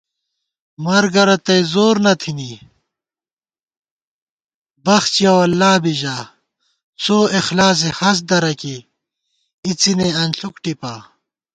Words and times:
مرگہ 0.83 1.23
رتئ 1.27 1.61
زور 1.73 1.95
نہ 2.05 2.13
تھنی، 2.21 2.51
بخچِیَؤاللہ 4.85 5.71
بی 5.83 5.93
ژا 6.01 6.17
* 6.65 7.01
څواخلاصےہست 7.03 8.23
درہ 8.29 8.51
کېئی 8.59 8.85
اِڅِنےانݪُک 9.67 10.55
ٹِپا 10.63 10.93